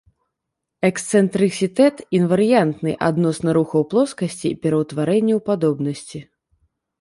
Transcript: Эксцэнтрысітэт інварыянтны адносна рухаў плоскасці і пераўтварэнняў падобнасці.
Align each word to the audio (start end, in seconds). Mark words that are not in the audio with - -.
Эксцэнтрысітэт 0.87 1.95
інварыянтны 2.19 2.95
адносна 3.09 3.49
рухаў 3.59 3.81
плоскасці 3.93 4.47
і 4.51 4.55
пераўтварэнняў 4.65 5.39
падобнасці. 5.53 6.19